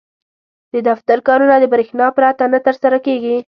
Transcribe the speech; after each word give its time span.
•د 0.73 0.75
دفتر 0.89 1.17
کارونه 1.27 1.55
د 1.59 1.65
برېښنا 1.73 2.07
پرته 2.17 2.43
نه 2.53 2.59
ترسره 2.65 2.97
کېږي. 3.05 3.37